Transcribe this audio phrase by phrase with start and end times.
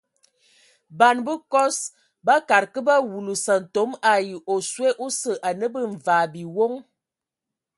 [0.97, 1.77] Ban bəkɔs
[2.25, 6.73] bakad kə ba wulu sƐntome ai oswe osə anə bə mvaa biwoŋ.